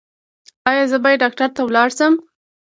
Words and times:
ایا 0.69 0.83
زه 0.91 0.97
باید 1.03 1.21
ډاکټر 1.23 1.49
ته 1.55 1.61
لاړ 1.75 1.89
شم؟ 1.97 2.13